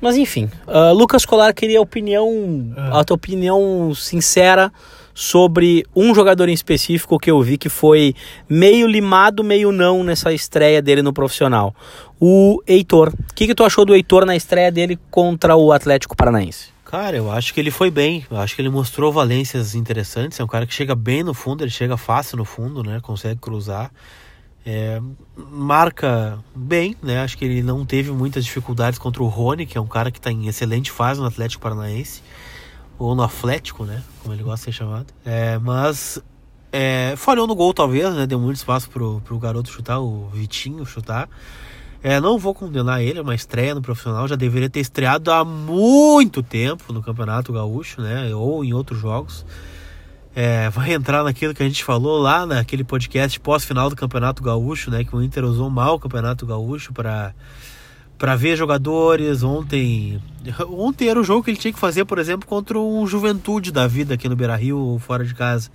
[0.00, 2.98] Mas enfim, uh, Lucas Colar queria opinião, é.
[2.98, 4.72] a tua opinião sincera
[5.18, 8.14] sobre um jogador em específico que eu vi que foi
[8.48, 11.74] meio limado, meio não nessa estreia dele no profissional.
[12.20, 13.08] O Heitor.
[13.08, 16.68] O que, que tu achou do Heitor na estreia dele contra o Atlético Paranaense?
[16.84, 18.24] Cara, eu acho que ele foi bem.
[18.30, 20.38] Eu acho que ele mostrou valências interessantes.
[20.38, 23.00] É um cara que chega bem no fundo, ele chega fácil no fundo, né?
[23.02, 23.90] Consegue cruzar.
[24.64, 25.00] É,
[25.36, 27.22] marca bem, né?
[27.22, 30.18] Acho que ele não teve muitas dificuldades contra o Rony, que é um cara que
[30.18, 32.22] está em excelente fase no Atlético Paranaense
[32.98, 34.02] ou no Atlético, né?
[34.22, 35.06] Como ele gosta de ser chamado.
[35.24, 36.20] É, mas
[36.72, 38.26] é, falhou no gol, talvez, né?
[38.26, 41.28] Deu muito espaço pro, pro garoto chutar, o Vitinho chutar.
[42.02, 44.28] É, não vou condenar ele, é uma estreia no profissional.
[44.28, 48.34] Já deveria ter estreado há muito tempo no Campeonato Gaúcho, né?
[48.34, 49.44] Ou em outros jogos.
[50.34, 54.90] É, vai entrar naquilo que a gente falou lá naquele podcast pós-final do Campeonato Gaúcho,
[54.90, 55.02] né?
[55.02, 57.34] Que o Inter usou mal o Campeonato Gaúcho para
[58.18, 59.42] para ver jogadores.
[59.42, 60.20] Ontem,
[60.68, 63.86] ontem era o jogo que ele tinha que fazer, por exemplo, contra um Juventude da
[63.86, 65.70] vida aqui no Beira-Rio, fora de casa.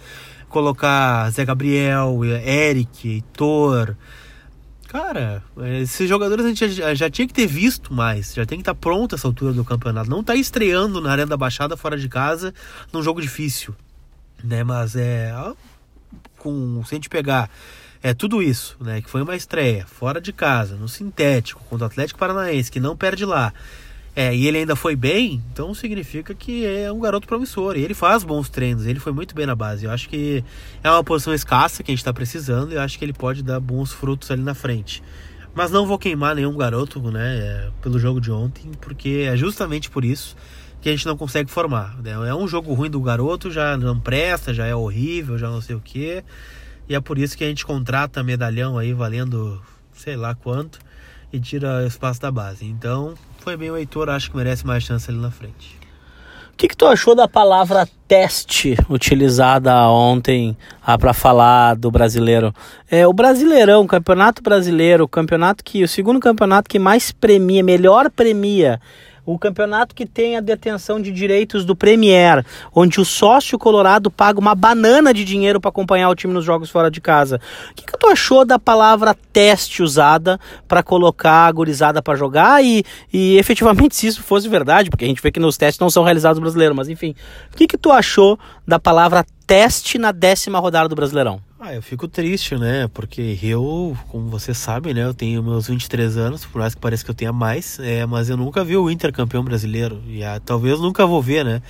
[0.49, 3.95] Colocar Zé Gabriel, Eric, Heitor.
[4.87, 5.41] Cara,
[5.81, 8.75] esses jogadores a gente já, já, tinha que ter visto mais, já tem que estar
[8.75, 10.07] tá pronto essa altura do campeonato.
[10.07, 12.53] Não tá estreando na Arena da Baixada fora de casa
[12.91, 13.73] num jogo difícil,
[14.43, 14.63] né?
[14.63, 15.33] Mas é
[16.37, 17.49] com se a gente pegar
[18.03, 19.01] é tudo isso, né?
[19.01, 22.97] Que foi uma estreia fora de casa, no sintético, contra o Atlético Paranaense, que não
[22.97, 23.53] perde lá.
[24.13, 27.77] É, e ele ainda foi bem, então significa que é um garoto promissor.
[27.77, 29.85] E ele faz bons treinos, ele foi muito bem na base.
[29.85, 30.43] Eu acho que
[30.83, 33.41] é uma posição escassa que a gente está precisando e eu acho que ele pode
[33.41, 35.01] dar bons frutos ali na frente.
[35.55, 39.89] Mas não vou queimar nenhum garoto, né, é, pelo jogo de ontem, porque é justamente
[39.89, 40.35] por isso
[40.81, 41.97] que a gente não consegue formar.
[42.03, 42.11] Né?
[42.11, 45.75] É um jogo ruim do garoto, já não presta, já é horrível, já não sei
[45.75, 46.21] o que.
[46.87, 49.61] E é por isso que a gente contrata medalhão aí valendo
[49.93, 50.79] sei lá quanto
[51.31, 52.65] e tira espaço da base.
[52.65, 55.83] Então, foi bem o Heitor, acho que merece mais chance ali na frente.
[56.53, 62.53] O que, que tu achou da palavra teste utilizada ontem ah, para falar do brasileiro?
[62.89, 68.11] É, o Brasileirão, Campeonato Brasileiro, o campeonato que o segundo campeonato que mais premia, melhor
[68.11, 68.79] premia
[69.25, 74.39] o campeonato que tem a detenção de direitos do Premier, onde o sócio colorado paga
[74.39, 77.39] uma banana de dinheiro para acompanhar o time nos jogos fora de casa.
[77.71, 82.63] O que, que tu achou da palavra teste usada para colocar a gurizada para jogar
[82.63, 85.89] e, e efetivamente se isso fosse verdade, porque a gente vê que nos testes não
[85.89, 87.15] são realizados brasileiros, mas enfim,
[87.51, 91.41] o que, que tu achou da palavra teste na décima rodada do Brasileirão?
[91.59, 92.89] Ah, eu fico triste, né?
[92.93, 95.05] Porque eu, como você sabe, né?
[95.05, 98.29] Eu tenho meus 23 anos, por mais que pareça que eu tenha mais, é, mas
[98.29, 100.01] eu nunca vi o Inter campeão brasileiro.
[100.07, 101.61] E ah, talvez nunca vou ver, né?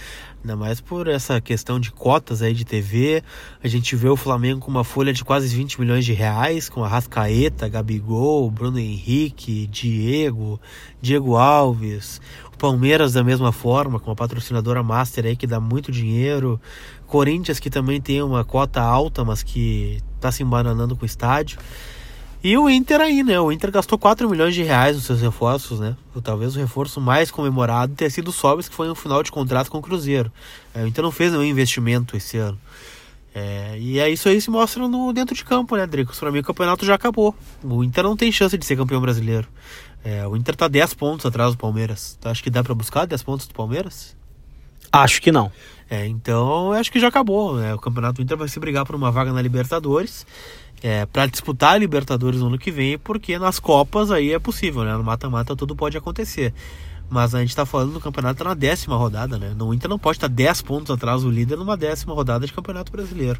[0.43, 3.23] Ainda mais por essa questão de cotas aí de TV.
[3.63, 6.83] A gente vê o Flamengo com uma folha de quase 20 milhões de reais, com
[6.83, 10.59] a Rascaeta, Gabigol, Bruno Henrique, Diego,
[11.01, 12.19] Diego Alves.
[12.53, 16.59] O Palmeiras da mesma forma, com a patrocinadora Master aí que dá muito dinheiro.
[17.13, 21.59] Corinthians que também tem uma cota alta, mas que está se embananando com o estádio.
[22.43, 23.39] E o Inter aí, né?
[23.39, 25.95] O Inter gastou 4 milhões de reais nos seus reforços, né?
[26.23, 29.69] Talvez o reforço mais comemorado tenha sido o Sobis, que foi no final de contrato
[29.69, 30.31] com o Cruzeiro.
[30.73, 32.57] É, o Inter não fez nenhum investimento esse ano.
[33.35, 36.19] É, e é isso aí se mostra no, dentro de campo, né, Dricos?
[36.19, 37.35] Para mim o campeonato já acabou.
[37.63, 39.47] O Inter não tem chance de ser campeão brasileiro.
[40.03, 42.17] É, o Inter tá 10 pontos atrás do Palmeiras.
[42.19, 44.15] Tu acha que dá para buscar 10 pontos do Palmeiras?
[44.93, 45.51] Acho que não.
[45.89, 47.55] É, então acho que já acabou.
[47.55, 47.73] Né?
[47.73, 50.23] O Campeonato Inter vai se brigar por uma vaga na Libertadores.
[50.83, 54.83] É, para disputar a Libertadores no ano que vem, porque nas Copas aí é possível,
[54.83, 54.95] né?
[54.95, 56.53] No mata-mata tudo pode acontecer.
[57.09, 59.53] Mas a gente está falando do campeonato tá na décima rodada, né?
[59.57, 62.91] No Inter não pode estar 10 pontos atrás do líder numa décima rodada de campeonato
[62.91, 63.39] brasileiro.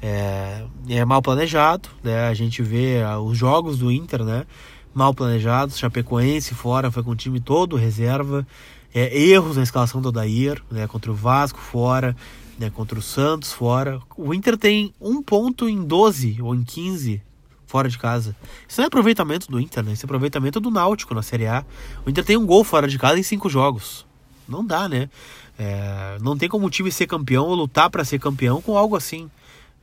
[0.00, 2.28] É, é mal planejado, né?
[2.28, 4.46] A gente vê ah, os jogos do Inter, né?
[4.94, 5.76] Mal planejados.
[5.76, 8.46] Chapecoense fora, foi com o time todo reserva
[8.94, 12.16] é, erros na escalação do Odair, né, contra o Vasco fora,
[12.58, 14.00] né, contra o Santos fora.
[14.16, 17.22] O Inter tem um ponto em 12 ou em 15
[17.66, 18.34] fora de casa.
[18.66, 19.92] Isso não é aproveitamento do Inter, né?
[19.92, 21.64] Isso é aproveitamento do Náutico na Série A.
[22.04, 24.06] O Inter tem um gol fora de casa em cinco jogos.
[24.48, 25.10] Não dá, né?
[25.58, 28.96] É, não tem como o time ser campeão ou lutar para ser campeão com algo
[28.96, 29.30] assim.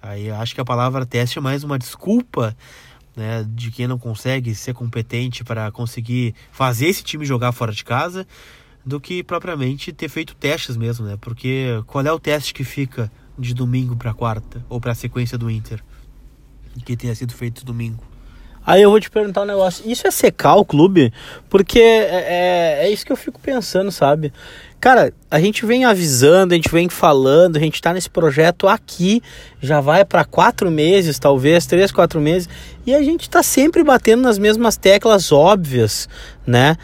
[0.02, 2.58] Aí acho que a palavra teste é mais uma desculpa
[3.16, 7.84] né, de quem não consegue ser competente para conseguir fazer esse time jogar fora de
[7.84, 8.28] casa
[8.86, 11.18] do que propriamente ter feito testes mesmo, né?
[11.20, 15.38] Porque qual é o teste que fica de domingo para quarta ou para a sequência
[15.38, 15.84] do Inter
[16.86, 18.04] que tenha sido feito domingo?
[18.66, 19.90] Aí eu vou te perguntar um negócio.
[19.90, 21.14] Isso é secar o clube?
[21.50, 24.34] Porque é, é, é isso que eu fico pensando, sabe?
[24.86, 29.20] Cara, a gente vem avisando, a gente vem falando, a gente está nesse projeto aqui,
[29.60, 32.48] já vai para quatro meses, talvez, três, quatro meses,
[32.86, 36.08] e a gente está sempre batendo nas mesmas teclas óbvias,
[36.46, 36.78] né?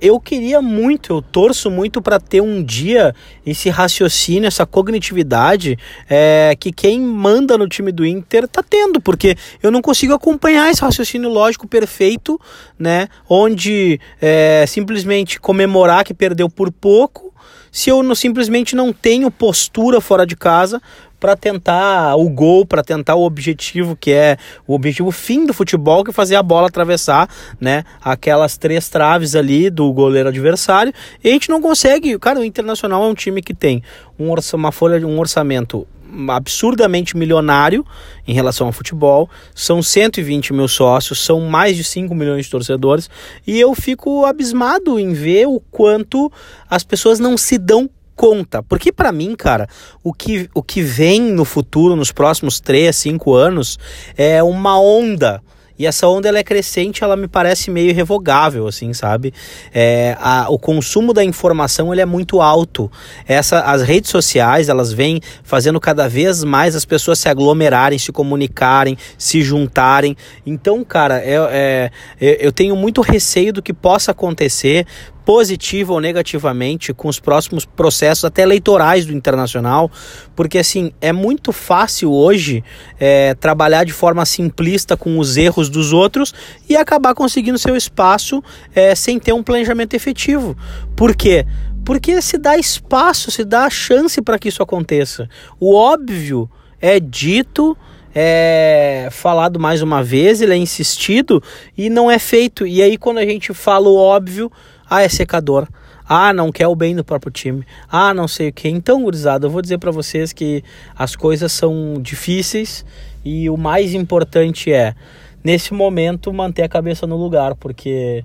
[0.00, 3.12] Eu queria muito, eu torço muito para ter um dia
[3.44, 5.76] esse raciocínio, essa cognitividade
[6.08, 10.70] é, que quem manda no time do Inter tá tendo, porque eu não consigo acompanhar
[10.70, 12.40] esse raciocínio lógico perfeito,
[12.78, 13.08] né?
[13.28, 17.31] Onde é, simplesmente comemorar que perdeu por pouco
[17.72, 20.80] se eu não, simplesmente não tenho postura fora de casa
[21.18, 26.04] para tentar o gol, para tentar o objetivo que é o objetivo fim do futebol,
[26.04, 27.28] que é fazer a bola atravessar,
[27.60, 30.92] né, aquelas três traves ali do goleiro adversário.
[31.22, 32.18] E a gente não consegue.
[32.18, 33.82] Cara, o Internacional é um time que tem
[34.18, 35.86] um uma folha, um orçamento
[36.28, 37.84] absurdamente milionário
[38.26, 39.28] em relação ao futebol.
[39.54, 43.08] São 120 mil sócios, são mais de 5 milhões de torcedores.
[43.46, 46.30] E eu fico abismado em ver o quanto
[46.68, 48.62] as pessoas não se dão conta.
[48.62, 49.68] Porque para mim, cara,
[50.02, 53.78] o que, o que vem no futuro, nos próximos 3, 5 anos,
[54.16, 55.42] é uma onda
[55.78, 59.32] e essa onda ela é crescente, ela me parece meio irrevogável, assim, sabe?
[59.72, 62.90] É, a, o consumo da informação ele é muito alto.
[63.26, 68.12] Essa, as redes sociais elas vêm fazendo cada vez mais as pessoas se aglomerarem, se
[68.12, 70.16] comunicarem, se juntarem.
[70.46, 74.86] Então, cara, é, é, eu tenho muito receio do que possa acontecer
[75.24, 79.90] positiva ou negativamente com os próximos processos até eleitorais do internacional,
[80.34, 82.64] porque assim é muito fácil hoje
[82.98, 86.34] é, trabalhar de forma simplista com os erros dos outros
[86.68, 88.42] e acabar conseguindo seu espaço
[88.74, 90.56] é, sem ter um planejamento efetivo.
[90.96, 91.46] Por quê?
[91.84, 95.28] Porque se dá espaço, se dá chance para que isso aconteça.
[95.58, 96.48] O óbvio
[96.80, 97.76] é dito
[98.14, 101.42] é falado mais uma vez, ele é insistido
[101.76, 102.66] e não é feito.
[102.66, 104.52] E aí, quando a gente fala o óbvio,
[104.92, 105.66] ah, é secador.
[106.06, 107.64] Ah, não quer o bem do próprio time.
[107.90, 108.68] Ah, não sei o que.
[108.68, 110.62] Então, gurizada, eu vou dizer para vocês que
[110.94, 112.84] as coisas são difíceis
[113.24, 114.94] e o mais importante é
[115.42, 118.24] nesse momento, manter a cabeça no lugar, porque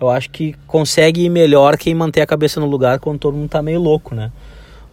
[0.00, 3.48] eu acho que consegue ir melhor quem manter a cabeça no lugar quando todo mundo
[3.48, 4.30] tá meio louco, né?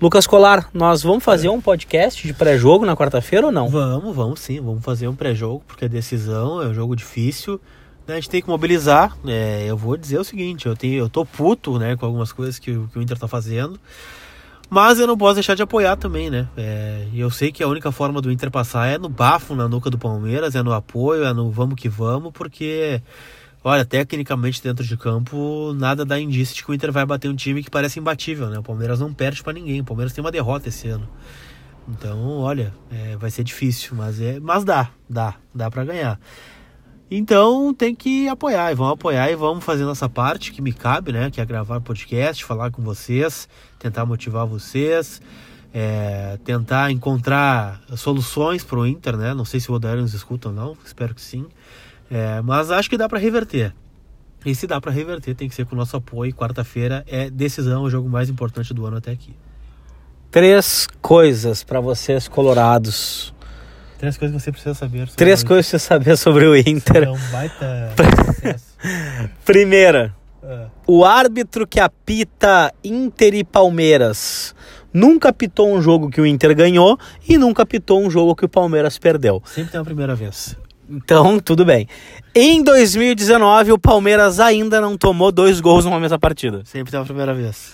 [0.01, 3.69] Lucas Colar, nós vamos fazer um podcast de pré-jogo na quarta-feira ou não?
[3.69, 7.59] Vamos, vamos sim, vamos fazer um pré-jogo, porque é decisão, é um jogo difícil.
[8.07, 8.13] Né?
[8.13, 9.17] A gente tem que mobilizar.
[9.25, 12.59] É, eu vou dizer o seguinte, eu, tenho, eu tô puto né, com algumas coisas
[12.59, 13.79] que, que o Inter tá fazendo.
[14.69, 16.47] Mas eu não posso deixar de apoiar também, né?
[16.57, 19.91] É, eu sei que a única forma do Inter passar é no bafo na nuca
[19.91, 22.99] do Palmeiras, é no apoio, é no vamos que vamos, porque
[23.67, 27.35] Olha, tecnicamente dentro de campo, nada dá indício de que o Inter vai bater um
[27.35, 28.59] time que parece imbatível, né?
[28.59, 29.81] O Palmeiras não perde para ninguém.
[29.81, 31.09] O Palmeiras tem uma derrota esse ano.
[31.89, 36.19] Então, olha, é, vai ser difícil, mas é, mas dá, dá, dá para ganhar.
[37.09, 41.11] Então tem que apoiar, e vamos apoiar e vamos fazer nossa parte que me cabe,
[41.11, 41.29] né?
[41.29, 45.21] Que é gravar podcast, falar com vocês, tentar motivar vocês,
[45.71, 49.33] é, tentar encontrar soluções para o Inter, né?
[49.33, 51.45] Não sei se o Odair nos escuta ou não, espero que sim.
[52.09, 53.73] É, mas acho que dá para reverter.
[54.43, 56.33] E se dá para reverter, tem que ser com o nosso apoio.
[56.33, 59.35] Quarta-feira é decisão, o jogo mais importante do ano até aqui.
[60.31, 63.34] Três coisas para vocês colorados.
[64.05, 64.99] Três coisas que você precisa saber.
[64.99, 67.03] Sobre Três coisas que você saber sobre o Inter.
[67.03, 67.93] É um baita
[69.43, 70.13] Primeira,
[70.43, 70.65] é.
[70.85, 74.53] o árbitro que apita Inter e Palmeiras
[74.93, 78.49] nunca apitou um jogo que o Inter ganhou e nunca apitou um jogo que o
[78.49, 79.41] Palmeiras perdeu.
[79.45, 80.55] Sempre tem uma primeira vez.
[80.87, 81.87] Então, tudo bem.
[82.35, 86.61] Em 2019, o Palmeiras ainda não tomou dois gols numa mesma partida.
[86.63, 87.73] Sempre tem a primeira vez.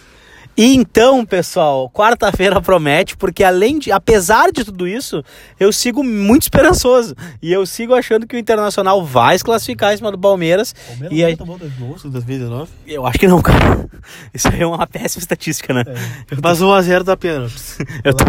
[0.58, 5.24] E então, pessoal, quarta-feira promete, porque além de, apesar de tudo isso,
[5.58, 7.16] eu sigo muito esperançoso.
[7.42, 10.74] E eu sigo achando que o Internacional vai se classificar em cima do Palmeiras.
[10.74, 11.38] Palmeiras e aí...
[11.38, 12.70] tomou dois gols em 2019?
[12.86, 13.90] Eu acho que não, cara.
[14.34, 15.84] Isso aí é uma péssima estatística, né?
[15.88, 16.36] É.
[16.44, 17.48] Mas 1x0 da pena.
[18.04, 18.26] eu, tô,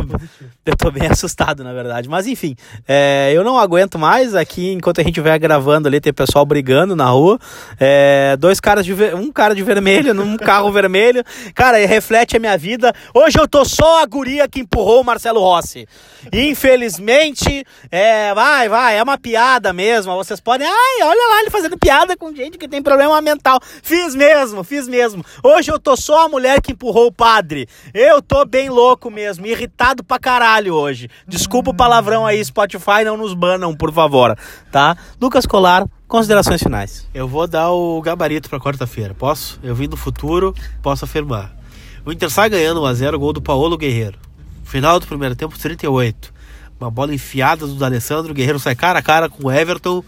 [0.65, 2.09] eu tô bem assustado, na verdade.
[2.09, 2.55] Mas enfim,
[2.87, 4.35] é, eu não aguento mais.
[4.35, 7.39] Aqui, enquanto a gente vai gravando ali, tem pessoal brigando na rua.
[7.81, 11.25] É, dois caras de um cara de vermelho num carro vermelho.
[11.55, 12.95] Cara, reflete reflete a minha vida.
[13.15, 15.89] Hoje eu tô só a guria que empurrou o Marcelo Rossi.
[16.31, 20.15] Infelizmente, é, vai, vai, é uma piada mesmo.
[20.17, 23.59] Vocês podem, ai, olha lá ele fazendo piada com gente que tem problema mental.
[23.83, 25.25] Fiz mesmo, fiz mesmo.
[25.43, 27.67] Hoje eu tô só a mulher que empurrou o padre.
[27.95, 31.09] Eu tô bem louco mesmo, irritado pra caralho hoje.
[31.27, 34.37] Desculpa o palavrão aí, Spotify, não nos banam, por favor,
[34.71, 34.97] tá?
[35.19, 37.09] Lucas Colar, considerações finais.
[37.15, 39.15] Eu vou dar o gabarito para quarta-feira.
[39.15, 39.59] Posso?
[39.63, 41.62] Eu vim do futuro, posso afirmar.
[42.05, 44.19] O Inter sai ganhando 1x0, gol do Paulo Guerreiro.
[44.65, 46.33] Final do primeiro tempo, 38.
[46.81, 48.33] Uma bola enfiada do Alessandro.
[48.33, 50.03] O Guerreiro sai cara a cara com o Everton.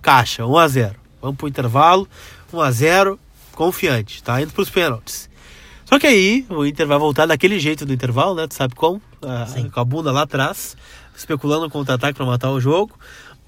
[0.00, 0.94] Caixa, 1x0.
[1.20, 2.08] Vamos pro intervalo.
[2.52, 3.18] 1x0,
[3.52, 4.22] confiante.
[4.22, 5.28] Tá indo pros pênaltis.
[5.84, 8.46] Só que aí o Inter vai voltar daquele jeito do intervalo, né?
[8.46, 9.02] Tu sabe como?
[9.20, 10.76] Ah, com a bunda lá atrás,
[11.16, 12.96] especulando contra-ataque para matar o jogo.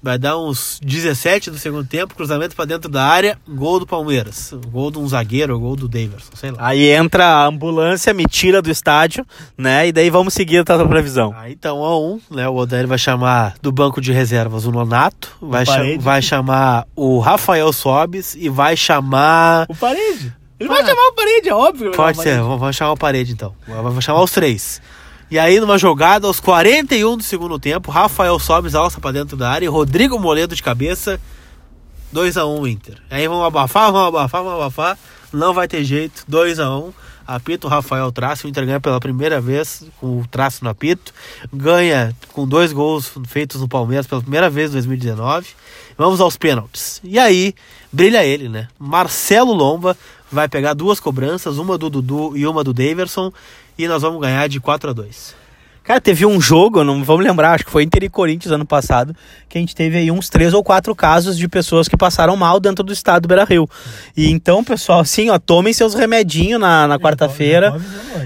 [0.01, 4.53] Vai dar uns 17 do segundo tempo, cruzamento para dentro da área, gol do Palmeiras.
[4.67, 6.57] Gol de um zagueiro, gol do Daverson, sei lá.
[6.59, 9.25] Aí entra a ambulância, me tira do estádio,
[9.57, 9.87] né?
[9.87, 11.33] E daí vamos seguir a tua previsão.
[11.35, 12.47] Aí então, a um, né?
[12.47, 15.65] O Odair vai chamar do banco de reservas o Nonato, vai,
[15.97, 19.65] vai chamar o Rafael Sobes e vai chamar.
[19.67, 20.33] O Parede.
[20.59, 21.91] Ele ah, vai chamar o Parede, é óbvio.
[21.91, 23.53] Pode ser, vamos chamar o Parede então.
[23.67, 24.81] Vamos chamar os três.
[25.29, 29.49] E aí, numa jogada, aos 41 do segundo tempo, Rafael Sobes alça para dentro da
[29.49, 31.19] área e Rodrigo Moledo de cabeça.
[32.15, 32.97] 2x1 um, Inter.
[33.09, 34.97] Aí vamos abafar, vamos abafar, vamos abafar.
[35.33, 36.23] Não vai ter jeito.
[36.31, 36.85] 2x1.
[36.85, 36.93] Um.
[37.27, 38.47] Apito Rafael Traço.
[38.47, 41.13] O Inter ganha pela primeira vez com o traço no apito.
[41.51, 45.47] Ganha com dois gols feitos no Palmeiras pela primeira vez em 2019.
[45.97, 47.01] Vamos aos pênaltis.
[47.03, 47.53] E aí,
[47.91, 48.69] brilha ele, né?
[48.79, 49.97] Marcelo Lomba
[50.31, 53.33] vai pegar duas cobranças, uma do Dudu e uma do Daverson
[53.77, 55.35] e nós vamos ganhar de 4 a 2.
[55.87, 59.15] Cara, teve um jogo, não vamos lembrar, acho que foi Inter e Corinthians ano passado,
[59.47, 62.59] que a gente teve aí uns três ou quatro casos de pessoas que passaram mal
[62.59, 63.69] dentro do estado do Beira Rio.
[64.15, 67.73] E então, pessoal, assim, ó, tomem seus remedinhos na, na quarta-feira,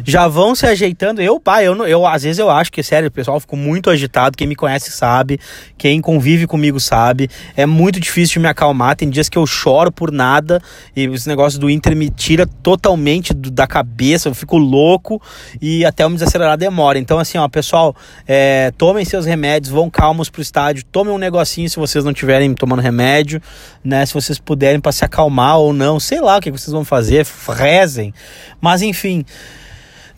[0.04, 1.21] já vão se ajeitando.
[1.21, 4.47] Eu, pai, eu, eu às vezes eu acho que, sério, pessoal ficou muito agitado, quem
[4.47, 5.39] me conhece sabe,
[5.78, 9.91] quem convive comigo sabe, é muito difícil de me acalmar, tem dias que eu choro
[9.91, 10.60] por nada
[10.95, 15.21] e os negócios do Inter me tira totalmente do, da cabeça, eu fico louco
[15.62, 16.97] e até eu me desacelerar demora.
[16.97, 17.95] Então, assim, ó, pessoal,
[18.28, 22.54] é, tomem seus remédios, vão calmos pro estádio, tomem um negocinho se vocês não estiverem
[22.54, 23.41] tomando remédio,
[23.84, 24.06] né?
[24.06, 27.26] Se vocês puderem para se acalmar ou não, sei lá o que vocês vão fazer,
[27.49, 28.14] rezem.
[28.60, 29.26] Mas enfim,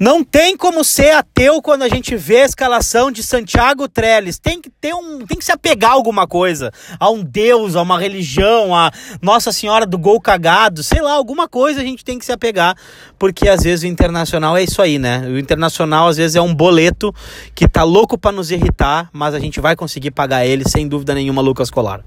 [0.04, 4.38] não tem como ser ateu quando a gente vê a escalação de Santiago Trellis.
[4.38, 7.82] Tem que ter um, tem que se apegar a alguma coisa, a um deus, a
[7.82, 8.92] uma religião, a
[9.22, 12.76] Nossa Senhora do Gol cagado, sei lá, alguma coisa a gente tem que se apegar,
[13.18, 15.26] porque às vezes o internacional é isso aí, né?
[15.26, 17.16] O internacional às vezes é um boleto
[17.56, 21.16] que tá louco para nos irritar, mas a gente vai conseguir pagar ele sem dúvida
[21.16, 22.04] nenhuma, Lucas Colar.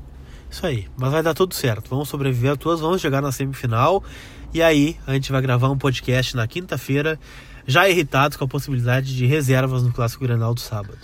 [0.51, 0.86] Isso aí.
[0.99, 1.88] Mas vai dar tudo certo.
[1.88, 4.05] Vamos sobreviver a todas, vamos chegar na semifinal.
[4.53, 7.18] E aí, a gente vai gravar um podcast na quinta-feira,
[7.67, 10.99] já irritados com a possibilidade de reservas no Clássico Grenal do sábado.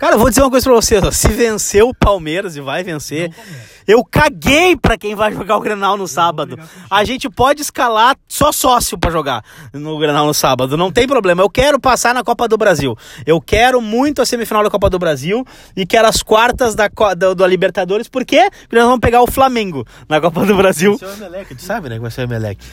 [0.00, 1.10] Cara, eu vou dizer uma coisa pra vocês, ó.
[1.10, 3.30] Se vencer o Palmeiras e vai vencer,
[3.86, 6.58] eu caguei pra quem vai jogar o Grenal no sábado.
[6.90, 9.44] A gente pode escalar só sócio pra jogar
[9.74, 11.42] no Grenal no sábado, não tem problema.
[11.42, 12.96] Eu quero passar na Copa do Brasil.
[13.26, 15.44] Eu quero muito a semifinal da Copa do Brasil
[15.76, 18.08] e quero as quartas da, da, da Libertadores?
[18.08, 18.40] Porque
[18.72, 20.96] nós vamos pegar o Flamengo na Copa do Brasil.
[20.96, 21.96] Vai ser o Emelec, tu sabe, né?
[21.96, 22.64] Que vai ser o Emelec.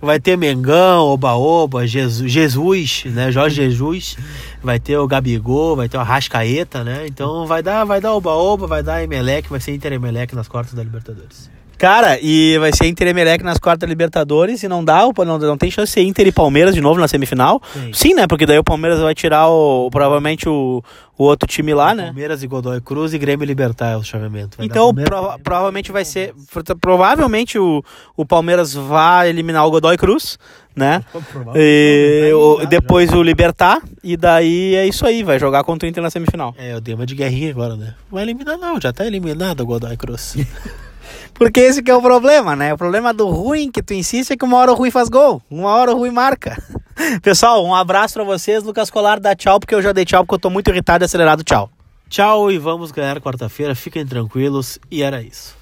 [0.00, 3.30] Vai ter Mengão, Oba-Oba, Jesus, Jesus, né?
[3.30, 4.16] Jorge Jesus.
[4.62, 7.06] Vai ter o Gabigol, vai ter o Arrascaeta, né?
[7.06, 10.74] Então vai dar, vai dar Oba-Oba, vai dar Emelec, vai ser Inter Emelec nas quartas
[10.74, 11.50] da Libertadores.
[11.78, 15.12] Cara, e vai ser Inter e Emelec nas quartas da Libertadores e não dá, o-
[15.24, 17.62] não, não tem chance de ser Inter e Palmeiras de novo na semifinal.
[17.72, 17.92] Tem.
[17.92, 18.26] Sim, né?
[18.26, 20.82] Porque daí o Palmeiras vai tirar o, provavelmente o,
[21.16, 22.06] o outro time lá, né?
[22.06, 24.56] Palmeiras e Godoy Cruz e Grêmio Libertar é o chaveamento.
[24.58, 26.34] Vai Então, prova- provavelmente vai ser.
[26.80, 27.80] Provavelmente o,
[28.16, 30.36] o Palmeiras vai eliminar o Godoy Cruz,
[30.78, 31.04] né?
[31.54, 36.02] E, o- depois o Libertar, e daí é isso aí, vai jogar contra o Inter
[36.02, 36.54] na semifinal.
[36.58, 37.94] É, eu dei uma de guerrinha agora, né?
[38.10, 40.36] Vai eliminar não, já tá eliminado o Godoy Cruz.
[41.34, 42.74] Porque esse que é o problema, né?
[42.74, 45.40] O problema do ruim que tu insiste é que uma hora o ruim faz gol,
[45.50, 46.60] uma hora o ruim marca.
[47.22, 48.64] Pessoal, um abraço pra vocês.
[48.64, 51.06] Lucas Colar dá tchau, porque eu já dei tchau, porque eu tô muito irritado e
[51.06, 51.44] acelerado.
[51.44, 51.70] Tchau.
[52.08, 55.54] Tchau e vamos ganhar quarta-feira, fiquem tranquilos e era isso.